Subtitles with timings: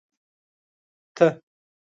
[1.15, 1.27] ته